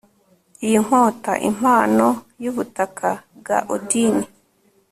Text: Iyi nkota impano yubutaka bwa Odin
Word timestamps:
Iyi 0.65 0.77
nkota 0.85 1.31
impano 1.49 2.07
yubutaka 2.43 3.07
bwa 3.39 3.57
Odin 3.73 4.15